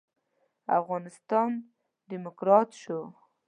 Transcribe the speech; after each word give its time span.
افغانستان 0.79 1.49
ډيموکرات 2.09 2.69
شو. 2.81 2.99